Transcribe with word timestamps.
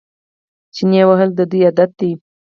چنې 0.75 1.01
وهل 1.09 1.29
د 1.35 1.39
دوی 1.49 1.61
عادت 1.67 1.91
دی. 1.99 2.11